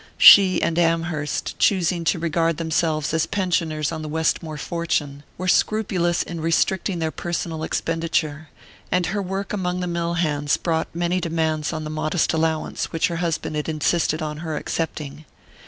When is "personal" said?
7.11-7.61